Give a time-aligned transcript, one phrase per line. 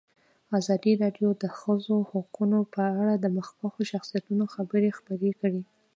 [0.59, 5.61] ازادي راډیو د د ښځو حقونه په اړه د مخکښو شخصیتونو خبرې خپرې کړي.